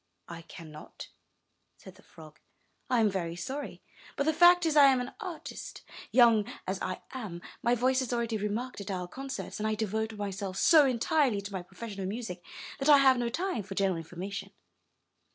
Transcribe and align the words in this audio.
'*I 0.29 0.41
cannot," 0.47 1.09
said 1.77 1.93
the 1.93 2.01
frog. 2.01 2.39
'1 2.87 2.99
am 3.01 3.09
very 3.11 3.35
sorry, 3.35 3.83
but 4.15 4.23
the 4.23 4.33
fact 4.33 4.65
is, 4.65 4.75
I 4.75 4.85
am 4.87 4.99
an 4.99 5.11
artist. 5.19 5.83
Young 6.11 6.51
as 6.65 6.81
I 6.81 7.03
am, 7.11 7.39
my 7.61 7.75
voice 7.75 8.01
is 8.01 8.11
already 8.11 8.35
remarked 8.39 8.81
at 8.81 8.89
our 8.89 9.07
concerts, 9.07 9.59
and 9.59 9.67
I 9.67 9.75
devote 9.75 10.13
myself 10.13 10.57
so 10.57 10.87
entirely 10.87 11.39
to 11.41 11.51
my 11.53 11.61
profession 11.61 12.01
of 12.01 12.07
music 12.07 12.41
that 12.79 12.89
I 12.89 12.97
have 12.97 13.19
no 13.19 13.29
time 13.29 13.61
for 13.61 13.75
general 13.75 13.97
information. 13.99 14.49